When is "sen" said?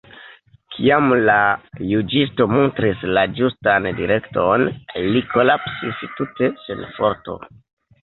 6.67-6.87